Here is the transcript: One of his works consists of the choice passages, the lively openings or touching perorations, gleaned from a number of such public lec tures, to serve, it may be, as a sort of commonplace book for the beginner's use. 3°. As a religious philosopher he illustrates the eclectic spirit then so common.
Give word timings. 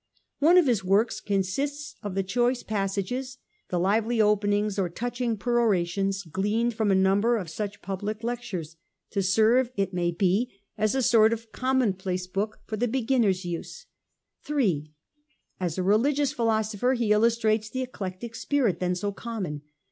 One 0.39 0.57
of 0.57 0.65
his 0.65 0.83
works 0.83 1.21
consists 1.21 1.93
of 2.01 2.15
the 2.15 2.23
choice 2.23 2.63
passages, 2.63 3.37
the 3.69 3.79
lively 3.79 4.19
openings 4.19 4.79
or 4.79 4.89
touching 4.89 5.37
perorations, 5.37 6.23
gleaned 6.23 6.73
from 6.73 6.89
a 6.89 6.95
number 6.95 7.37
of 7.37 7.51
such 7.51 7.83
public 7.83 8.21
lec 8.21 8.39
tures, 8.39 8.77
to 9.11 9.21
serve, 9.21 9.69
it 9.77 9.93
may 9.93 10.09
be, 10.09 10.49
as 10.75 10.95
a 10.95 11.03
sort 11.03 11.33
of 11.33 11.51
commonplace 11.51 12.25
book 12.25 12.61
for 12.65 12.77
the 12.77 12.87
beginner's 12.87 13.45
use. 13.45 13.85
3°. 14.43 14.87
As 15.59 15.77
a 15.77 15.83
religious 15.83 16.33
philosopher 16.33 16.93
he 16.95 17.11
illustrates 17.11 17.69
the 17.69 17.83
eclectic 17.83 18.33
spirit 18.33 18.79
then 18.79 18.95
so 18.95 19.11
common. 19.11 19.61